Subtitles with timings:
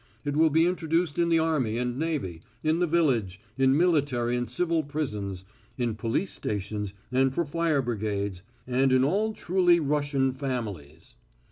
[0.25, 4.49] It will be introduced in the army and navy, in the village, in military and
[4.49, 5.45] civil prisons,
[5.77, 11.17] in police stations and for fire brigades, and in all truly Russian families.